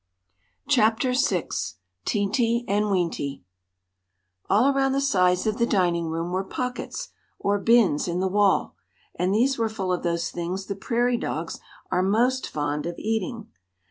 Chapter 0.67 1.13
VI 1.13 1.49
Teenty 2.07 2.63
and 2.67 2.85
Weenty 2.85 3.43
ALL 4.49 4.73
around 4.75 4.93
the 4.93 4.99
sides 4.99 5.45
of 5.45 5.59
the 5.59 5.67
dining 5.67 6.07
room 6.07 6.31
were 6.31 6.43
pockets, 6.43 7.09
or 7.37 7.59
bins, 7.59 8.07
in 8.07 8.19
the 8.19 8.27
wall; 8.27 8.73
and 9.13 9.31
these 9.31 9.59
were 9.59 9.69
full 9.69 9.93
of 9.93 10.01
those 10.01 10.31
things 10.31 10.65
the 10.65 10.75
prairie 10.75 11.17
dogs 11.17 11.59
are 11.91 12.01
most 12.01 12.49
fond 12.49 12.87
of 12.87 12.97
eating. 12.97 13.49